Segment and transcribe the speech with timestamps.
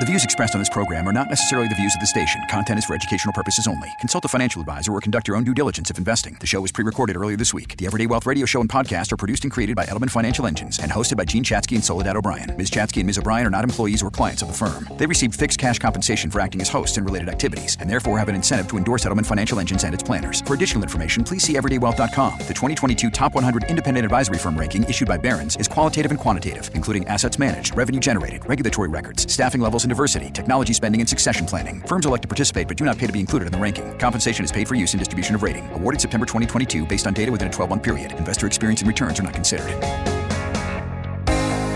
[0.00, 2.40] The views expressed on this program are not necessarily the views of the station.
[2.48, 3.92] Content is for educational purposes only.
[4.00, 6.38] Consult a financial advisor or conduct your own due diligence if investing.
[6.40, 7.76] The show was pre recorded earlier this week.
[7.76, 10.78] The Everyday Wealth Radio Show and podcast are produced and created by Edelman Financial Engines
[10.78, 12.56] and hosted by Jean Chatzky and Soledad O'Brien.
[12.56, 12.70] Ms.
[12.70, 13.18] Chatzky and Ms.
[13.18, 14.88] O'Brien are not employees or clients of the firm.
[14.96, 18.30] They receive fixed cash compensation for acting as hosts and related activities and therefore have
[18.30, 20.40] an incentive to endorse Edelman Financial Engines and its planners.
[20.46, 22.38] For additional information, please see everydaywealth.com.
[22.38, 26.70] The 2022 Top 100 Independent Advisory Firm ranking issued by Barron's is qualitative and quantitative,
[26.72, 31.44] including assets managed, revenue generated, regulatory records, staffing levels and diversity, technology spending, and succession
[31.44, 31.82] planning.
[31.82, 33.98] Firms elect to participate but do not pay to be included in the ranking.
[33.98, 35.68] Compensation is paid for use in distribution of rating.
[35.72, 38.12] Awarded September 2022 based on data within a 12 month period.
[38.12, 39.68] Investor experience and returns are not considered.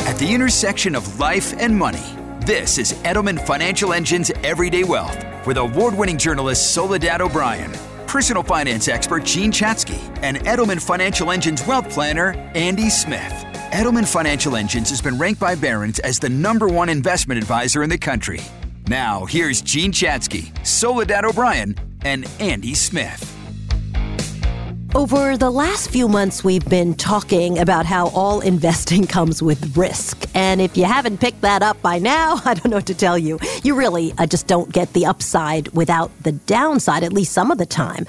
[0.07, 2.05] At the intersection of life and money,
[2.47, 7.73] this is Edelman Financial Engine's Everyday Wealth with award winning journalist Soledad O'Brien,
[8.07, 13.54] personal finance expert Jean Chatzky, and Edelman Financial Engine's wealth planner Andy Smith.
[13.75, 17.91] Edelman Financial Engines has been ranked by Barron's as the number one investment advisor in
[17.91, 18.39] the country.
[18.87, 23.33] Now, here's Jean Chatzky, Soledad O'Brien, and Andy Smith.
[24.95, 30.25] Over the last few months, we've been talking about how all investing comes with risk.
[30.37, 33.19] And if you haven't picked that up by now, I don't know what to tell
[33.19, 33.41] you.
[33.65, 37.59] You really uh, just don't get the upside without the downside, at least some of
[37.59, 38.07] the time.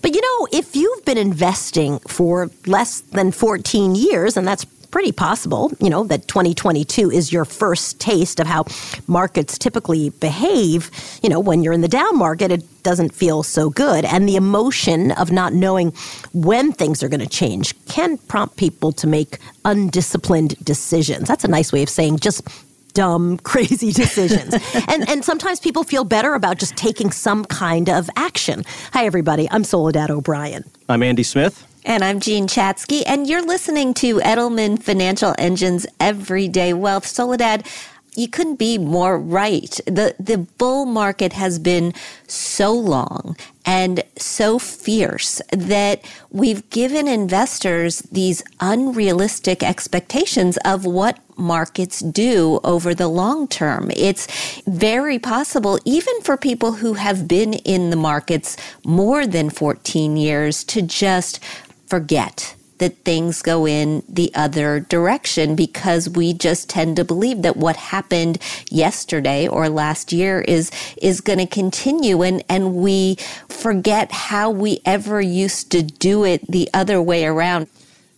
[0.00, 5.12] But you know, if you've been investing for less than 14 years, and that's pretty
[5.12, 8.64] possible, you know, that 2022 is your first taste of how
[9.06, 10.90] markets typically behave.
[11.22, 14.04] You know, when you're in the down market, it doesn't feel so good.
[14.04, 15.92] And the emotion of not knowing
[16.32, 21.28] when things are going to change can prompt people to make undisciplined decisions.
[21.28, 22.48] That's a nice way of saying just
[22.94, 24.54] dumb, crazy decisions.
[24.88, 28.64] and and sometimes people feel better about just taking some kind of action.
[28.92, 30.64] Hi everybody, I'm Soledad O'Brien.
[30.88, 31.67] I'm Andy Smith.
[31.88, 37.06] And I'm Jean Chatzky, and you're listening to Edelman Financial Engine's Everyday Wealth.
[37.06, 37.66] Soledad,
[38.14, 39.80] you couldn't be more right.
[39.86, 41.94] The the bull market has been
[42.26, 52.00] so long and so fierce that we've given investors these unrealistic expectations of what markets
[52.00, 53.90] do over the long term.
[53.96, 54.26] It's
[54.66, 60.64] very possible, even for people who have been in the markets more than 14 years,
[60.64, 61.40] to just
[61.88, 67.56] forget that things go in the other direction because we just tend to believe that
[67.56, 68.38] what happened
[68.70, 70.70] yesterday or last year is
[71.02, 73.16] is going to continue and and we
[73.48, 77.66] forget how we ever used to do it the other way around.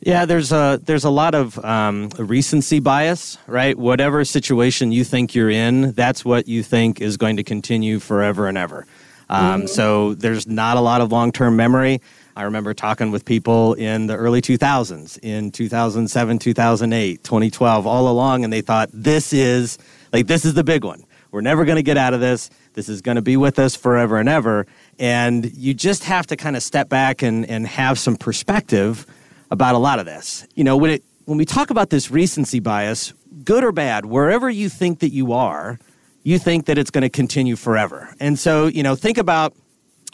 [0.02, 3.76] Yeah, there's a there's a lot of um, recency bias, right?
[3.76, 8.48] Whatever situation you think you're in, that's what you think is going to continue forever
[8.48, 8.87] and ever.
[9.28, 9.69] Um, mm.
[9.69, 12.00] So there's not a lot of long term memory.
[12.36, 18.44] I remember talking with people in the early 2000s, in 2007, 2008, 2012, all along,
[18.44, 19.78] and they thought, this is
[20.12, 21.04] like, this is the big one.
[21.30, 22.50] We're never going to get out of this.
[22.74, 24.66] This is going to be with us forever and ever.
[24.98, 29.06] And you just have to kind of step back and, and have some perspective
[29.50, 30.46] about a lot of this.
[30.54, 33.12] You know, when, it, when we talk about this recency bias,
[33.44, 35.78] good or bad, wherever you think that you are,
[36.22, 38.14] you think that it's going to continue forever.
[38.20, 39.54] And so, you know, think about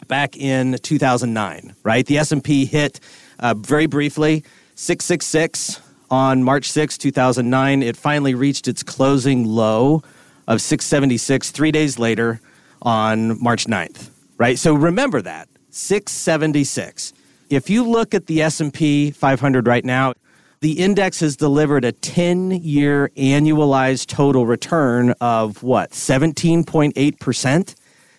[0.07, 2.05] back in 2009, right?
[2.05, 2.99] The S&P hit
[3.39, 4.43] uh, very briefly
[4.75, 7.83] 666 on March 6, 2009.
[7.83, 10.03] It finally reached its closing low
[10.47, 12.39] of 676 3 days later
[12.81, 14.57] on March 9th, right?
[14.57, 17.13] So remember that, 676.
[17.49, 20.13] If you look at the S&P 500 right now,
[20.59, 25.91] the index has delivered a 10-year annualized total return of what?
[25.91, 27.75] 17.8%.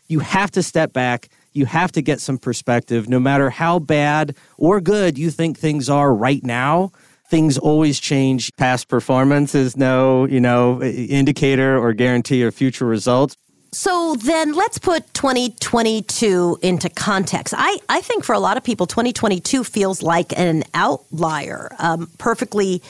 [0.06, 3.08] You have to step back you have to get some perspective.
[3.08, 6.92] No matter how bad or good you think things are right now,
[7.28, 8.54] things always change.
[8.56, 13.36] Past performance is no, you know, indicator or guarantee of future results.
[13.70, 17.52] So then let's put 2022 into context.
[17.56, 22.82] I, I think for a lot of people, 2022 feels like an outlier, um, perfectly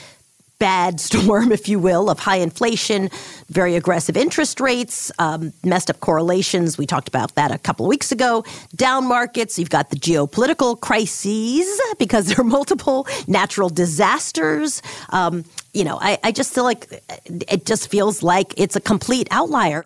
[0.59, 3.11] bad storm, if you will, of high inflation,
[3.49, 6.79] very aggressive interest rates, um, messed up correlations.
[6.79, 8.45] We talked about that a couple of weeks ago.
[8.75, 14.83] Down markets, you've got the geopolitical crises because there are multiple natural disasters.
[15.11, 19.29] Um, you know, I, I just feel like it just feels like it's a complete
[19.31, 19.85] outlier.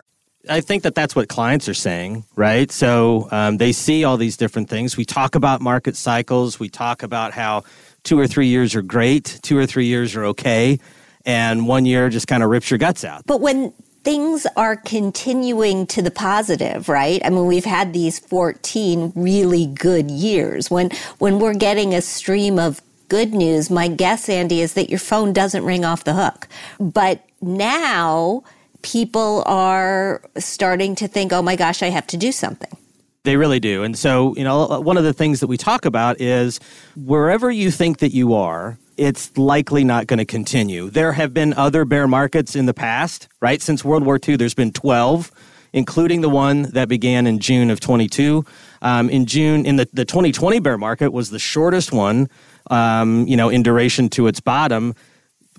[0.49, 2.69] I think that that's what clients are saying, right?
[2.69, 4.97] So um, they see all these different things.
[4.97, 6.59] We talk about market cycles.
[6.59, 7.63] We talk about how
[8.03, 10.79] two or three years are great, two or three years are okay,
[11.25, 13.25] and one year just kind of rips your guts out.
[13.25, 13.73] But when
[14.03, 17.21] things are continuing to the positive, right?
[17.23, 20.69] I mean, we've had these 14 really good years.
[20.69, 24.99] When when we're getting a stream of good news, my guess Andy is that your
[24.99, 26.47] phone doesn't ring off the hook.
[26.79, 28.43] But now
[28.81, 32.75] people are starting to think, oh my gosh, I have to do something.
[33.23, 33.83] They really do.
[33.83, 36.59] And so, you know, one of the things that we talk about is
[36.97, 40.89] wherever you think that you are, it's likely not going to continue.
[40.89, 43.61] There have been other bear markets in the past, right?
[43.61, 45.31] Since World War II, there's been 12,
[45.71, 48.45] including the one that began in June of 22.
[48.81, 52.27] Um, in June, in the, the 2020 bear market was the shortest one,
[52.71, 54.95] um, you know, in duration to its bottom.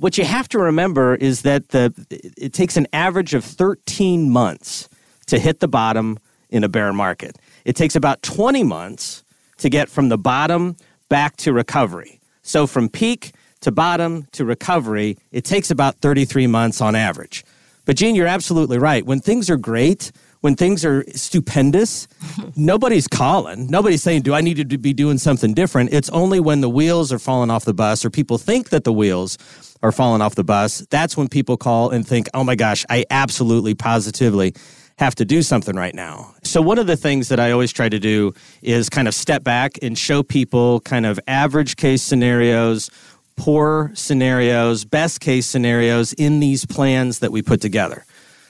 [0.00, 1.94] What you have to remember is that the
[2.36, 4.90] it takes an average of 13 months
[5.28, 6.18] to hit the bottom
[6.50, 7.38] in a bear market.
[7.64, 9.24] It takes about 20 months
[9.58, 10.76] to get from the bottom
[11.08, 12.20] back to recovery.
[12.42, 17.44] So from peak to bottom to recovery, it takes about 33 months on average.
[17.86, 19.04] But Jean, you're absolutely right.
[19.04, 22.06] When things are great, when things are stupendous,
[22.56, 23.66] nobody's calling.
[23.68, 25.92] Nobody's saying, Do I need to be doing something different?
[25.92, 28.92] It's only when the wheels are falling off the bus or people think that the
[28.92, 29.38] wheels
[29.82, 30.86] are falling off the bus.
[30.90, 34.54] That's when people call and think, Oh my gosh, I absolutely, positively
[34.98, 36.34] have to do something right now.
[36.42, 38.32] So, one of the things that I always try to do
[38.62, 42.90] is kind of step back and show people kind of average case scenarios,
[43.36, 48.04] poor scenarios, best case scenarios in these plans that we put together.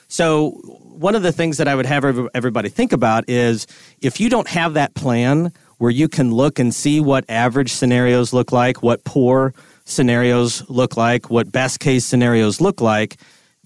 [0.07, 3.67] So, one of the things that I would have everybody think about is
[4.01, 8.31] if you don't have that plan where you can look and see what average scenarios
[8.31, 9.53] look like, what poor
[9.83, 13.17] scenarios look like, what best case scenarios look like,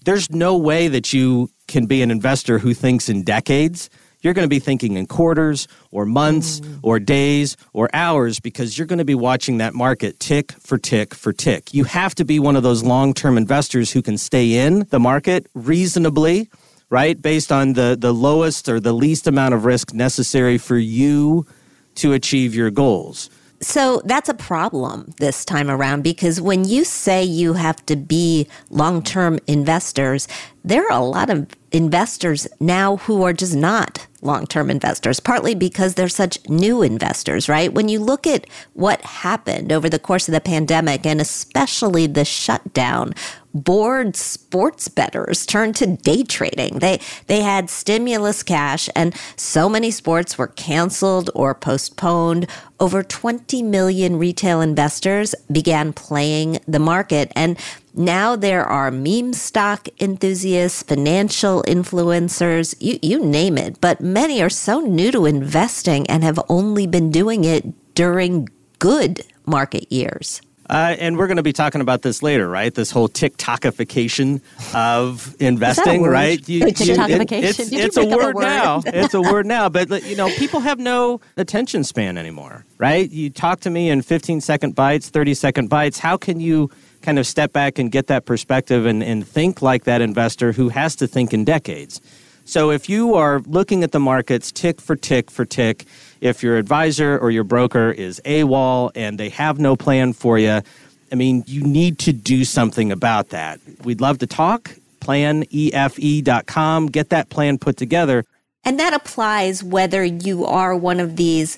[0.04, 3.88] there's no way that you can be an investor who thinks in decades.
[4.20, 6.80] You're going to be thinking in quarters or months mm.
[6.82, 11.14] or days or hours because you're going to be watching that market tick for tick
[11.14, 11.72] for tick.
[11.72, 15.00] You have to be one of those long term investors who can stay in the
[15.00, 16.50] market reasonably,
[16.90, 17.20] right?
[17.20, 21.46] Based on the, the lowest or the least amount of risk necessary for you
[21.94, 23.30] to achieve your goals.
[23.62, 28.48] So that's a problem this time around because when you say you have to be
[28.70, 30.26] long term investors,
[30.64, 35.54] there are a lot of investors now who are just not long term investors, partly
[35.54, 37.72] because they're such new investors, right?
[37.72, 42.24] When you look at what happened over the course of the pandemic and especially the
[42.24, 43.12] shutdown,
[43.54, 46.78] bored sports bettors turned to day trading.
[46.78, 52.46] They they had stimulus cash and so many sports were canceled or postponed.
[52.78, 57.58] Over 20 million retail investors began playing the market and
[57.92, 64.48] now there are meme stock enthusiasts, financial influencers, you, you name it, but many are
[64.48, 68.48] so new to investing and have only been doing it during
[68.78, 70.40] good market years.
[70.70, 72.72] Uh, and we're going to be talking about this later, right?
[72.72, 74.40] This whole TikTokification
[74.72, 76.48] of investing, right?
[76.48, 77.32] You, TikTokification.
[77.32, 78.82] It, it's, it's a word, a word now.
[78.86, 83.10] it's a word now, but you know, people have no attention span anymore, right?
[83.10, 85.98] You talk to me in 15 second bites, 30 second bites.
[85.98, 86.70] How can you
[87.02, 90.68] kind of step back and get that perspective and, and think like that investor who
[90.68, 92.00] has to think in decades?
[92.50, 95.84] So if you are looking at the markets tick for tick for tick,
[96.20, 100.60] if your advisor or your broker is AWOL and they have no plan for you,
[101.12, 103.60] I mean, you need to do something about that.
[103.84, 104.74] We'd love to talk.
[105.00, 108.24] Planefe.com, get that plan put together.
[108.64, 111.56] And that applies whether you are one of these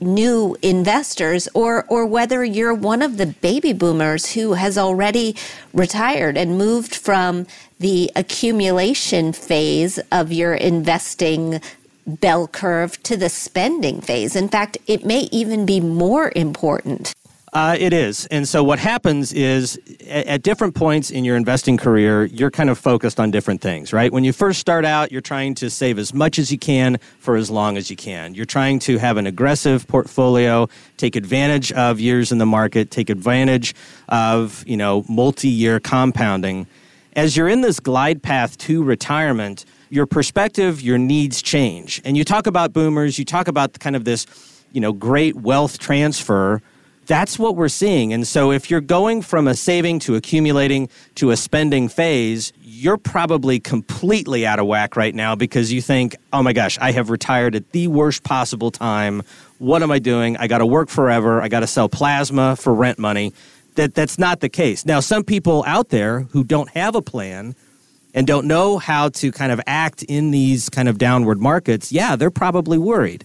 [0.00, 5.34] new investors or or whether you're one of the baby boomers who has already
[5.72, 7.44] retired and moved from
[7.78, 11.60] the accumulation phase of your investing
[12.06, 14.34] bell curve to the spending phase.
[14.34, 17.14] In fact, it may even be more important.
[17.52, 18.26] Uh, it is.
[18.26, 22.68] And so what happens is at, at, different points in your investing career, you're kind
[22.68, 24.12] of focused on different things, right?
[24.12, 27.36] When you first start out, you're trying to save as much as you can for
[27.36, 28.34] as long as you can.
[28.34, 30.68] You're trying to have an aggressive portfolio,
[30.98, 33.74] take advantage of years in the market, take advantage
[34.08, 36.66] of, you know, multi-year compounding.
[37.18, 42.00] As you're in this glide path to retirement, your perspective, your needs change.
[42.04, 44.24] And you talk about boomers, you talk about kind of this,
[44.70, 46.62] you know, great wealth transfer.
[47.06, 48.12] That's what we're seeing.
[48.12, 52.98] And so if you're going from a saving to accumulating to a spending phase, you're
[52.98, 57.10] probably completely out of whack right now because you think, oh my gosh, I have
[57.10, 59.22] retired at the worst possible time.
[59.58, 60.36] What am I doing?
[60.36, 61.42] I got to work forever.
[61.42, 63.32] I got to sell plasma for rent money.
[63.78, 64.84] That, that's not the case.
[64.84, 67.54] Now, some people out there who don't have a plan
[68.12, 72.16] and don't know how to kind of act in these kind of downward markets, yeah,
[72.16, 73.24] they're probably worried.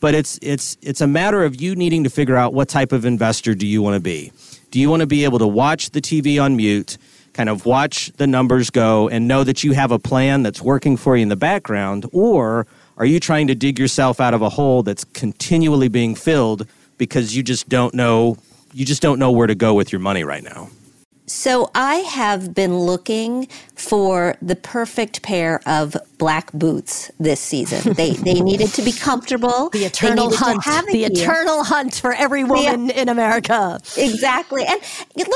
[0.00, 3.04] But it's it's it's a matter of you needing to figure out what type of
[3.04, 4.32] investor do you want to be.
[4.70, 6.96] Do you want to be able to watch the TV on mute,
[7.34, 10.96] kind of watch the numbers go and know that you have a plan that's working
[10.96, 12.66] for you in the background or
[12.96, 16.66] are you trying to dig yourself out of a hole that's continually being filled
[16.96, 18.38] because you just don't know
[18.72, 20.70] you just don't know where to go with your money right now?
[21.30, 23.46] So I have been looking
[23.76, 27.92] for the perfect pair of black boots this season.
[27.94, 29.70] They they needed to be comfortable.
[29.70, 30.64] The eternal hunt.
[30.90, 33.02] The eternal hunt for every woman yeah.
[33.02, 33.78] in America.
[33.96, 34.64] Exactly.
[34.66, 34.80] And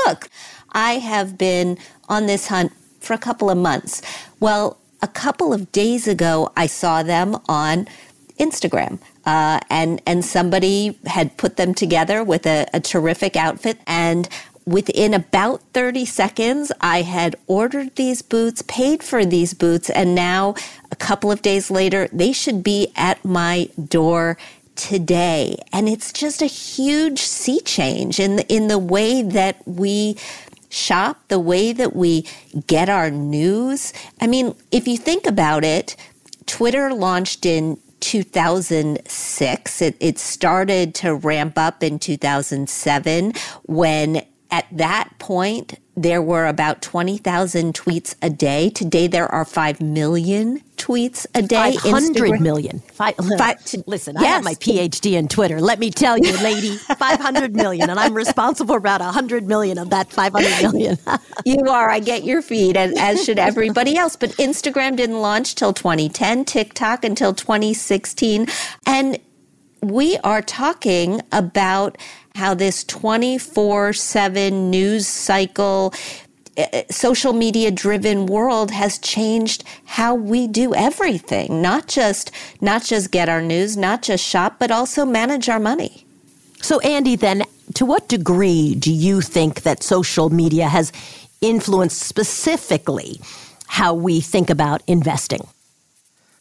[0.05, 0.29] look,
[0.73, 1.77] I have been
[2.09, 4.01] on this hunt for a couple of months.
[4.41, 7.87] Well, a couple of days ago, I saw them on
[8.37, 8.99] Instagram.
[9.25, 14.29] Uh, and and somebody had put them together with a, a terrific outfit, and
[14.65, 20.55] within about 30 seconds, I had ordered these boots, paid for these boots, and now
[20.91, 24.37] a couple of days later, they should be at my door
[24.75, 25.57] today.
[25.71, 30.17] And it's just a huge sea change in the, in the way that we
[30.69, 32.25] shop, the way that we
[32.67, 33.93] get our news.
[34.19, 35.95] I mean, if you think about it,
[36.45, 39.81] Twitter launched in 2006.
[39.81, 43.33] It, it started to ramp up in 2007
[43.63, 44.21] when
[44.51, 48.69] at that point, there were about 20,000 tweets a day.
[48.69, 51.77] Today, there are 5 million tweets a day.
[51.77, 52.79] 500 million.
[52.79, 54.23] Five, Five, listen, yes.
[54.23, 55.59] I have my PhD in Twitter.
[55.59, 57.89] Let me tell you, lady, 500 million.
[57.89, 60.97] And I'm responsible for about 100 million of that 500 million.
[61.45, 61.89] you are.
[61.89, 64.15] I get your feed, as, as should everybody else.
[64.15, 68.47] But Instagram didn't launch till 2010, TikTok until 2016.
[68.85, 69.17] And
[69.81, 71.97] we are talking about
[72.35, 75.93] how this 24 7 news cycle,
[76.57, 82.31] Uh, uh, social media driven world has changed how we do everything not just
[82.61, 86.05] not just get our news not just shop but also manage our money
[86.61, 87.43] so andy then
[87.73, 90.93] to what degree do you think that social media has
[91.41, 93.19] influenced specifically
[93.67, 95.45] how we think about investing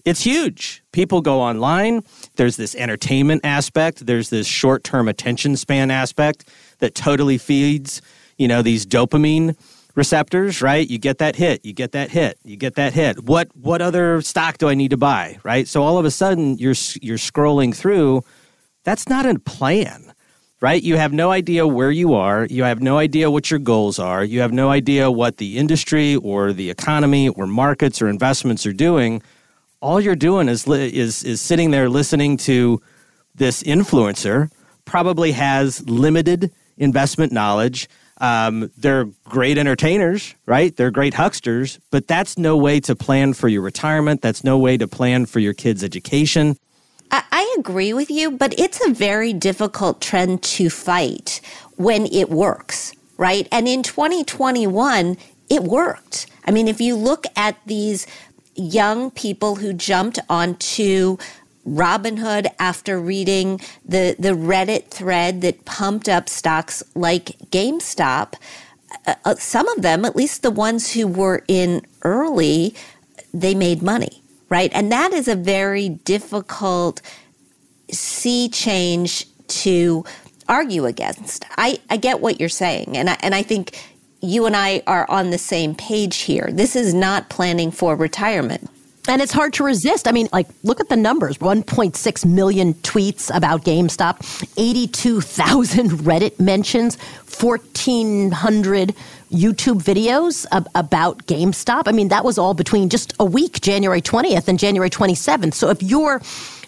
[0.04, 0.82] it's huge.
[0.92, 2.02] People go online.
[2.36, 4.04] There's this entertainment aspect.
[4.04, 6.46] There's this short term attention span aspect
[6.80, 8.02] that totally feeds,
[8.36, 9.56] you know, these dopamine
[9.94, 10.88] receptors, right?
[10.88, 13.24] You get that hit, you get that hit, you get that hit.
[13.24, 15.68] What what other stock do I need to buy, right?
[15.68, 18.24] So all of a sudden you're you're scrolling through.
[18.84, 20.12] That's not a plan,
[20.60, 20.82] right?
[20.82, 22.46] You have no idea where you are.
[22.46, 24.22] You have no idea what your goals are.
[24.22, 28.72] You have no idea what the industry or the economy or markets or investments are
[28.72, 29.22] doing
[29.84, 32.80] all you're doing is is is sitting there listening to
[33.34, 34.50] this influencer
[34.86, 37.86] probably has limited investment knowledge
[38.24, 43.48] um, they're great entertainers right they're great hucksters but that's no way to plan for
[43.48, 46.56] your retirement that's no way to plan for your kids education
[47.10, 51.40] I agree with you, but it's a very difficult trend to fight
[51.76, 53.46] when it works, right?
[53.52, 55.16] And in 2021,
[55.48, 56.26] it worked.
[56.44, 58.06] I mean, if you look at these
[58.56, 61.18] young people who jumped onto
[61.66, 68.34] Robinhood after reading the, the Reddit thread that pumped up stocks like GameStop.
[69.06, 72.74] Uh, uh, some of them, at least the ones who were in early,
[73.32, 74.70] they made money, right?
[74.74, 77.00] And that is a very difficult
[77.90, 80.04] sea change to
[80.48, 81.44] argue against.
[81.56, 82.96] I, I get what you're saying.
[82.96, 83.78] And I, and I think
[84.20, 86.48] you and I are on the same page here.
[86.50, 88.70] This is not planning for retirement.
[89.06, 90.08] And it's hard to resist.
[90.08, 96.96] I mean, like, look at the numbers 1.6 million tweets about GameStop, 82,000 Reddit mentions,
[97.38, 98.94] 1,400
[99.30, 101.82] YouTube videos ab- about GameStop.
[101.86, 105.52] I mean, that was all between just a week, January 20th and January 27th.
[105.52, 106.22] So if you're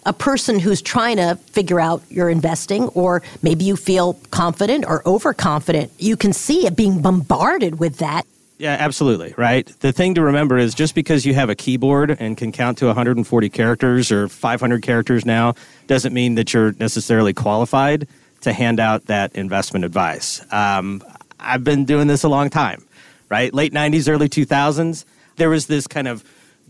[0.05, 5.03] a person who's trying to figure out your investing, or maybe you feel confident or
[5.09, 8.27] overconfident, you can see it being bombarded with that.
[8.59, 9.35] Yeah, absolutely.
[9.37, 9.67] Right.
[9.81, 12.87] The thing to remember is just because you have a keyboard and can count to
[12.87, 15.55] 140 characters or 500 characters now
[15.87, 18.09] doesn't mean that you're necessarily qualified
[18.41, 20.41] to hand out that investment advice.
[20.53, 21.03] Um,
[21.39, 22.87] I've been doing this a long time,
[23.29, 23.53] right?
[23.53, 25.05] Late 90s, early 2000s.
[25.37, 26.25] There was this kind of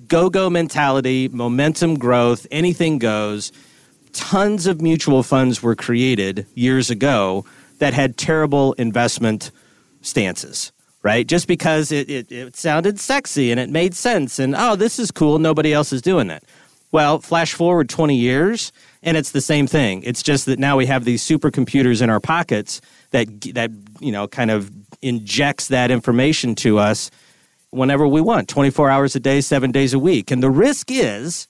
[0.09, 3.53] go go mentality, momentum growth, anything goes.
[4.13, 7.45] Tons of mutual funds were created years ago
[7.79, 9.51] that had terrible investment
[10.01, 10.73] stances,
[11.07, 11.29] right?
[11.29, 15.13] Just because it, it, it, sounded sexy and it made sense and, oh, this is
[15.13, 16.43] cool, nobody else is doing it.
[16.91, 18.73] Well, flash forward 20 years
[19.05, 20.03] and it's the same thing.
[20.03, 22.81] It's just that now we have these supercomputers in our pockets
[23.13, 23.71] that, that
[24.01, 27.13] you know, kind of injects that information to us
[27.71, 30.33] whenever we want 24 hours a day, seven days a week.
[30.33, 31.47] And the risk is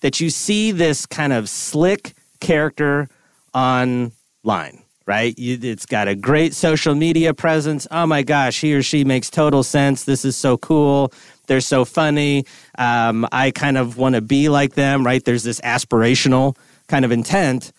[0.00, 3.08] that you see this kind of slick character
[3.54, 4.77] online,
[5.08, 5.34] right?
[5.38, 7.86] it's got a great social media presence.
[7.90, 10.04] Oh my gosh, he or she makes total sense.
[10.04, 11.12] This is so cool.
[11.46, 12.44] They're so funny.
[12.76, 15.24] Um, I kind of want to be like them, right?
[15.24, 16.56] There's this aspirational
[16.88, 17.72] kind of intent.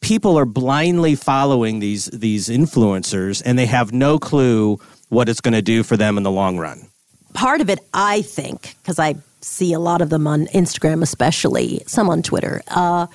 [0.00, 4.80] People are blindly following these these influencers, and they have no clue
[5.10, 6.88] what it's going to do for them in the long run.
[7.34, 11.82] Part of it, I think, because I see a lot of them on Instagram, especially
[11.86, 13.06] some on Twitter, uh,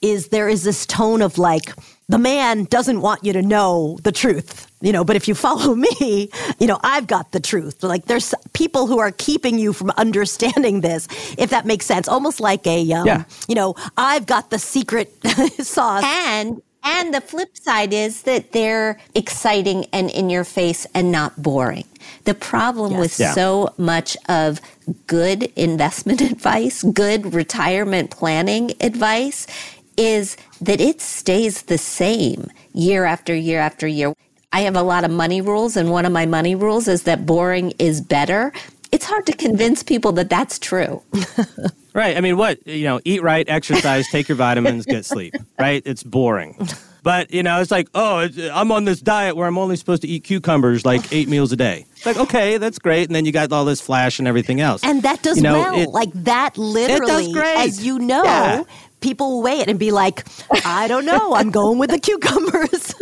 [0.00, 1.72] is there is this tone of like,
[2.12, 5.74] the man doesn't want you to know the truth, you know, but if you follow
[6.00, 7.82] me, you know, I've got the truth.
[7.82, 12.08] Like there's people who are keeping you from understanding this, if that makes sense.
[12.08, 13.24] Almost like a, um, yeah.
[13.48, 15.10] you know, I've got the secret
[15.60, 16.04] sauce.
[16.04, 21.40] And and the flip side is that they're exciting and in your face and not
[21.40, 21.86] boring.
[22.24, 23.00] The problem yes.
[23.00, 23.32] with yeah.
[23.32, 24.60] so much of
[25.06, 29.46] good investment advice, good retirement planning advice
[29.96, 34.14] is that it stays the same year after year after year.
[34.52, 37.24] I have a lot of money rules, and one of my money rules is that
[37.24, 38.52] boring is better.
[38.90, 41.02] It's hard to convince people that that's true.
[41.94, 42.16] right.
[42.16, 45.82] I mean, what, you know, eat right, exercise, take your vitamins, get sleep, right?
[45.86, 46.68] It's boring.
[47.02, 50.08] But, you know, it's like, oh, I'm on this diet where I'm only supposed to
[50.08, 51.86] eat cucumbers like eight meals a day.
[51.96, 53.08] It's like, okay, that's great.
[53.08, 54.84] And then you got all this flash and everything else.
[54.84, 55.80] And that does you know, well.
[55.80, 58.64] It, like that literally, as you know, yeah
[59.02, 60.24] people weigh it and be like,
[60.64, 62.94] I don't know, I'm going with the cucumbers.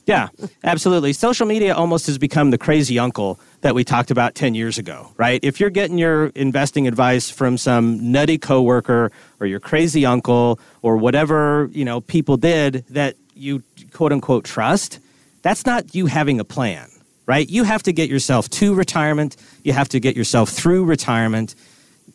[0.06, 0.28] yeah,
[0.64, 1.12] absolutely.
[1.12, 5.12] Social media almost has become the crazy uncle that we talked about 10 years ago,
[5.16, 5.40] right?
[5.42, 10.96] If you're getting your investing advice from some nutty coworker or your crazy uncle or
[10.96, 14.98] whatever, you know, people did that you quote unquote trust,
[15.42, 16.88] that's not you having a plan,
[17.26, 17.48] right?
[17.48, 21.54] You have to get yourself to retirement, you have to get yourself through retirement.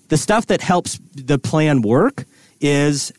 [0.09, 2.25] The stuff that helps the plan work
[2.61, 3.11] is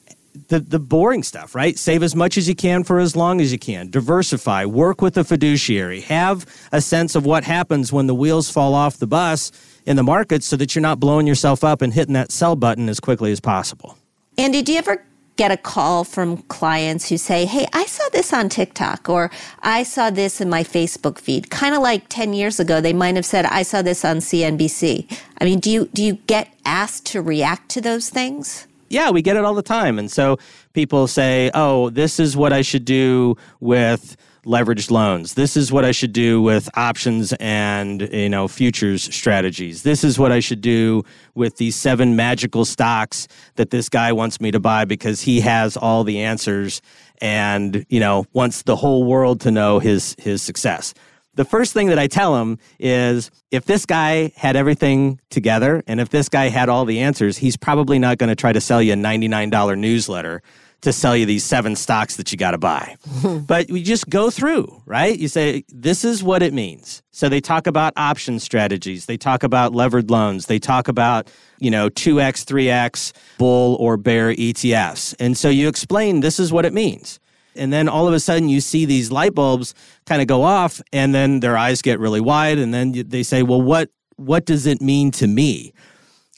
[0.48, 1.78] the, the boring stuff, right?
[1.78, 3.90] Save as much as you can for as long as you can.
[3.90, 8.74] Diversify, work with a fiduciary, have a sense of what happens when the wheels fall
[8.74, 9.50] off the bus
[9.84, 12.88] in the market so that you're not blowing yourself up and hitting that sell button
[12.88, 13.98] as quickly as possible.
[14.36, 15.04] Andy, do you ever
[15.36, 19.30] get a call from clients who say, Hey, I saw this on TikTok or
[19.60, 21.50] I saw this in my Facebook feed?
[21.50, 25.18] Kind of like 10 years ago, they might have said, I saw this on CNBC.
[25.40, 28.67] I mean, do you, do you get asked to react to those things?
[28.88, 29.98] Yeah, we get it all the time.
[29.98, 30.38] And so
[30.72, 35.34] people say, oh, this is what I should do with leveraged loans.
[35.34, 39.82] This is what I should do with options and, you know, futures strategies.
[39.82, 44.40] This is what I should do with these seven magical stocks that this guy wants
[44.40, 46.80] me to buy because he has all the answers
[47.20, 50.94] and, you know, wants the whole world to know his his success
[51.38, 56.00] the first thing that I tell him is if this guy had everything together and
[56.00, 58.82] if this guy had all the answers, he's probably not going to try to sell
[58.82, 60.42] you a $99 newsletter
[60.80, 62.96] to sell you these seven stocks that you got to buy.
[63.46, 65.16] but we just go through, right?
[65.16, 67.04] You say, this is what it means.
[67.12, 71.70] So they talk about option strategies, they talk about levered loans, they talk about, you
[71.70, 75.14] know, 2x, 3x bull or bear ETFs.
[75.20, 77.20] And so you explain this is what it means
[77.58, 79.74] and then all of a sudden you see these light bulbs
[80.06, 83.42] kind of go off and then their eyes get really wide and then they say
[83.42, 85.72] well what what does it mean to me?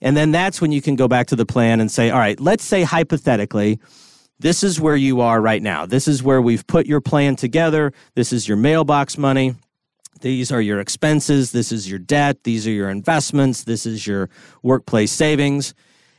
[0.03, 2.39] And then that's when you can go back to the plan and say all right
[2.41, 3.79] let's say hypothetically
[4.41, 5.85] this is where you are right now.
[5.85, 7.93] This is where we've put your plan together.
[8.15, 9.55] This is your mailbox money.
[10.23, 11.53] These are your expenses.
[11.53, 12.45] This is your debt.
[12.45, 13.65] These are your investments.
[13.65, 14.31] This is your
[14.63, 15.75] workplace savings.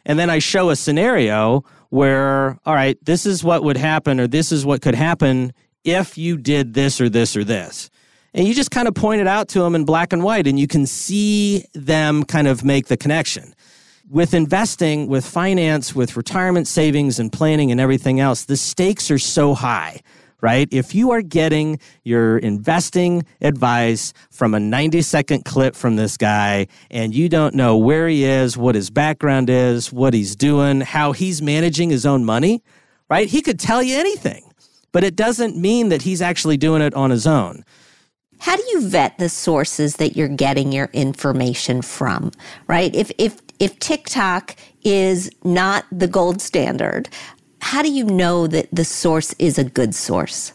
[0.05, 4.25] And then i show a scenario where, all right, this is what would happen or
[4.25, 7.89] this is what could happen if you did this or this or this.
[8.33, 10.57] And you just kind of point it out to them in black and white, and
[10.57, 13.53] you can see them kind of make the connection.
[14.09, 19.19] With investing, with finance, with retirement savings and planning and everything else, the stakes are
[19.19, 20.01] so high
[20.41, 20.67] right?
[20.71, 26.67] If you are getting your investing advice from a 90 second clip from this guy
[26.89, 31.11] and you don't know where he is, what his background is, what he's doing, how
[31.11, 32.63] he's managing his own money,
[33.09, 33.29] right?
[33.29, 34.51] He could tell you anything,
[34.91, 37.63] but it doesn't mean that he's actually doing it on his own.
[38.39, 42.31] How do you vet the sources that you're getting your information from,
[42.67, 42.93] right?
[42.95, 47.07] If if if TikTok is not the gold standard,
[47.61, 50.53] how do you know that the source is a good source?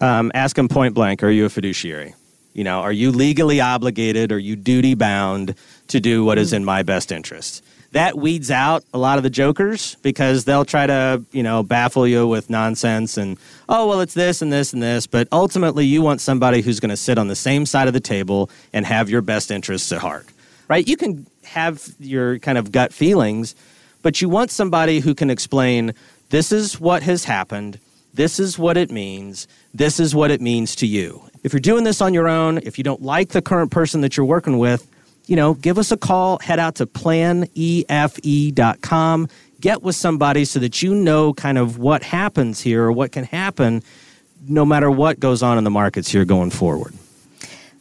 [0.00, 2.14] Um, ask them point blank Are you a fiduciary?
[2.52, 4.32] You know, are you legally obligated?
[4.32, 5.54] Are you duty bound
[5.88, 7.64] to do what is in my best interest?
[7.92, 12.06] That weeds out a lot of the jokers because they'll try to, you know, baffle
[12.06, 13.36] you with nonsense and,
[13.68, 15.06] oh, well, it's this and this and this.
[15.06, 18.00] But ultimately, you want somebody who's going to sit on the same side of the
[18.00, 20.26] table and have your best interests at heart,
[20.68, 20.86] right?
[20.86, 23.54] You can have your kind of gut feelings,
[24.02, 25.94] but you want somebody who can explain
[26.30, 27.78] this is what has happened.
[28.14, 29.46] This is what it means.
[29.74, 31.22] This is what it means to you.
[31.42, 34.16] If you're doing this on your own, if you don't like the current person that
[34.16, 34.88] you're working with,
[35.26, 37.48] you know, give us a call, head out to planefe.com,
[39.60, 43.24] get with somebody so that you know kind of what happens here or what can
[43.24, 43.82] happen
[44.48, 46.94] no matter what goes on in the markets here going forward.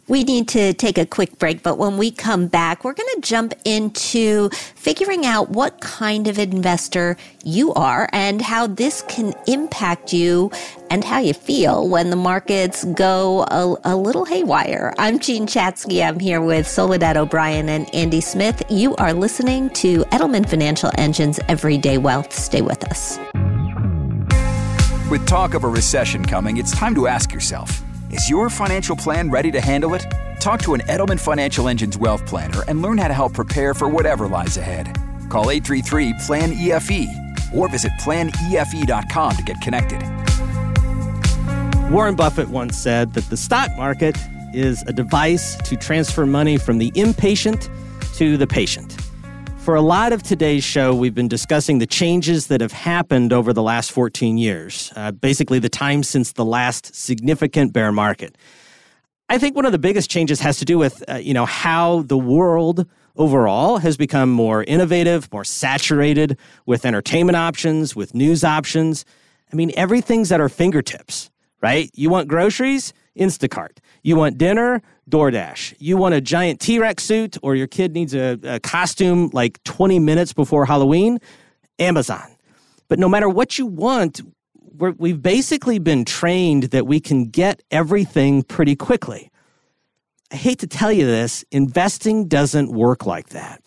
[0.10, 3.22] We need to take a quick break, but when we come back, we're going to
[3.22, 10.12] jump into figuring out what kind of investor you are and how this can impact
[10.12, 10.50] you
[10.89, 14.95] and how you feel when the markets go a, a little haywire.
[14.98, 16.04] I'm Jean Chatzky.
[16.04, 18.63] I'm here with Soledad O'Brien and Andy Smith.
[18.67, 22.34] You are listening to Edelman Financial Engines Everyday Wealth.
[22.34, 23.19] Stay with us.
[25.12, 29.30] With talk of a recession coming, it's time to ask yourself is your financial plan
[29.30, 30.06] ready to handle it?
[30.39, 33.89] Talk to an Edelman Financial Engines wealth planner and learn how to help prepare for
[33.89, 34.95] whatever lies ahead.
[35.30, 37.08] Call 833 PLAN EFE
[37.54, 40.02] or visit planefe.com to get connected.
[41.91, 44.15] Warren Buffett once said that the stock market
[44.54, 47.69] is a device to transfer money from the impatient
[48.15, 48.98] to the patient.
[49.60, 53.54] For a lot of today's show, we've been discussing the changes that have happened over
[53.54, 58.36] the last 14 years, uh, basically the time since the last significant bear market.
[59.28, 62.02] I think one of the biggest changes has to do with, uh, you know, how
[62.04, 69.06] the world overall has become more innovative, more saturated with entertainment options, with news options.
[69.54, 71.30] I mean, everything's at our fingertips,
[71.62, 71.91] right?
[71.93, 72.93] You want groceries?
[73.19, 73.78] Instacart.
[74.02, 74.82] You want dinner?
[75.10, 75.76] DoorDash.
[75.80, 79.63] You want a giant T Rex suit or your kid needs a, a costume like
[79.63, 81.19] 20 minutes before Halloween?
[81.80, 82.36] Amazon.
[82.88, 84.22] But no matter what you want,
[84.98, 89.32] we have basically been trained that we can get everything pretty quickly.
[90.32, 93.62] I hate to tell you this, investing doesn't work like that.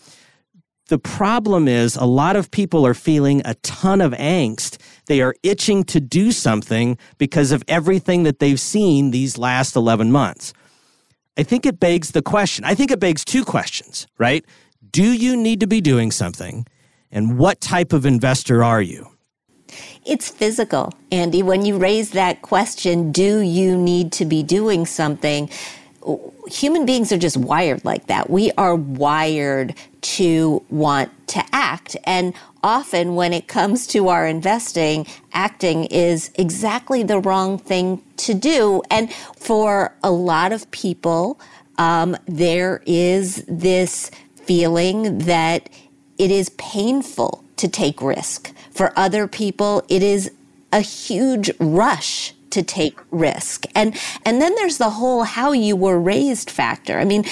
[0.88, 4.78] The problem is a lot of people are feeling a ton of angst.
[5.06, 10.12] They are itching to do something because of everything that they've seen these last 11
[10.12, 10.52] months.
[11.36, 12.64] I think it begs the question.
[12.64, 14.44] I think it begs two questions, right?
[14.90, 16.66] Do you need to be doing something?
[17.10, 19.08] And what type of investor are you?
[20.04, 21.42] It's physical, Andy.
[21.42, 25.48] When you raise that question, do you need to be doing something?
[26.48, 28.28] Human beings are just wired like that.
[28.28, 31.96] We are wired to want to act.
[32.04, 38.34] And often when it comes to our investing, acting is exactly the wrong thing to
[38.34, 38.82] do.
[38.90, 41.40] And for a lot of people,
[41.78, 45.68] um, there is this feeling that
[46.18, 48.52] it is painful to take risk.
[48.70, 50.30] For other people, it is
[50.72, 53.66] a huge rush to take risk.
[53.74, 56.98] And and then there's the whole how you were raised factor.
[56.98, 57.24] I mean,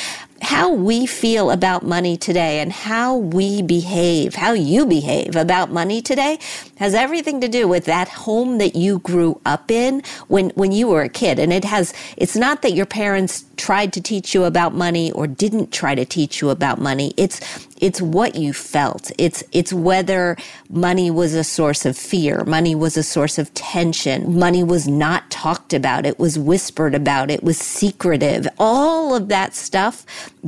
[0.43, 6.01] how we feel about money today and how we behave, how you behave about money
[6.01, 6.39] today
[6.77, 10.89] has everything to do with that home that you grew up in when, when you
[10.89, 11.39] were a kid.
[11.39, 15.27] And it has, it's not that your parents tried to teach you about money or
[15.27, 17.13] didn't try to teach you about money.
[17.17, 17.41] It's,
[17.81, 19.11] it's what you felt.
[19.19, 20.37] It's, it's whether
[20.69, 22.45] money was a source of fear.
[22.45, 24.39] Money was a source of tension.
[24.39, 26.05] Money was not talked about.
[26.05, 27.31] It was whispered about.
[27.31, 28.47] It was secretive.
[28.59, 30.05] All of that stuff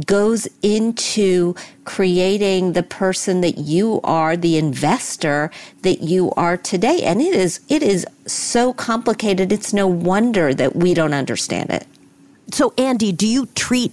[0.06, 7.02] goes into creating the person that you are, the investor that you are today.
[7.02, 9.50] And it is, it is so complicated.
[9.50, 11.86] It's no wonder that we don't understand it.
[12.52, 13.92] So, Andy, do you treat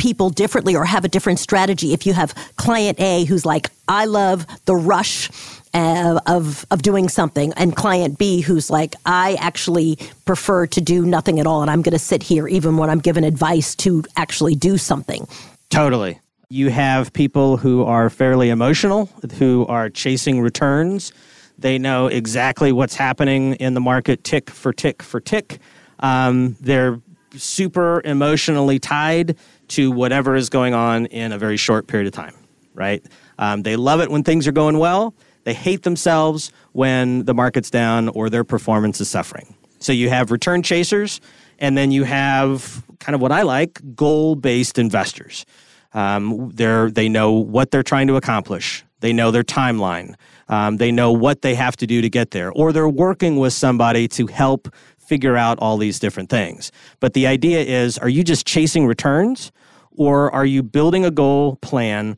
[0.00, 4.06] people differently or have a different strategy if you have client A who's like, I
[4.06, 5.30] love the rush
[5.74, 11.06] uh, of of doing something, and client B who's like, I actually prefer to do
[11.06, 14.02] nothing at all, and I'm going to sit here even when I'm given advice to
[14.16, 15.28] actually do something.
[15.68, 16.18] Totally.
[16.48, 19.08] You have people who are fairly emotional,
[19.38, 21.12] who are chasing returns.
[21.58, 25.60] They know exactly what's happening in the market tick for tick for tick.
[26.00, 26.98] Um, they're
[27.36, 29.36] super emotionally tied
[29.70, 32.34] to whatever is going on in a very short period of time,
[32.74, 33.04] right?
[33.38, 35.14] Um, they love it when things are going well.
[35.44, 39.54] They hate themselves when the market's down or their performance is suffering.
[39.78, 41.20] So you have return chasers,
[41.58, 45.46] and then you have kind of what I like goal based investors.
[45.94, 50.14] Um, they're, they know what they're trying to accomplish, they know their timeline,
[50.48, 53.52] um, they know what they have to do to get there, or they're working with
[53.52, 54.68] somebody to help
[55.10, 56.72] figure out all these different things.
[57.00, 59.52] But the idea is are you just chasing returns,
[59.90, 62.16] or are you building a goal plan?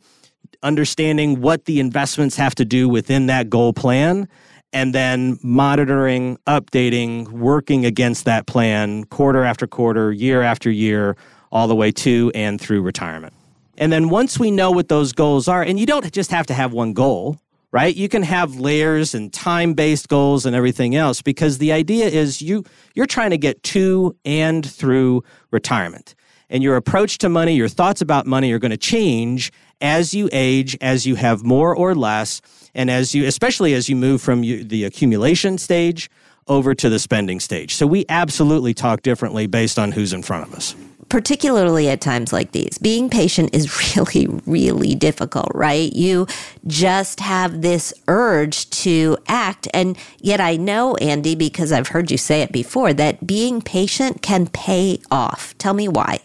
[0.62, 4.28] understanding what the investments have to do within that goal plan,
[4.72, 11.16] and then monitoring, updating, working against that plan quarter after quarter, year after year,
[11.50, 13.35] all the way to and through retirement.
[13.76, 16.55] And then once we know what those goals are, and you don't just have to
[16.55, 17.38] have one goal,
[17.72, 17.96] right?
[17.96, 22.64] You can have layers and time-based goals and everything else because the idea is you
[22.94, 26.14] you're trying to get to and through retirement.
[26.50, 30.28] And your approach to money, your thoughts about money are going to change as you
[30.32, 32.42] age, as you have more or less,
[32.74, 36.11] and as you, especially as you move from the accumulation stage
[36.48, 37.74] over to the spending stage.
[37.74, 40.76] So we absolutely talk differently based on who's in front of us.
[41.12, 42.79] Particularly at times like these.
[42.79, 45.92] Being patient is really, really difficult, right?
[45.92, 46.27] You
[46.66, 49.68] just have this urge to act.
[49.75, 54.22] And yet I know, Andy, because I've heard you say it before, that being patient
[54.22, 55.55] can pay off.
[55.59, 56.20] Tell me why.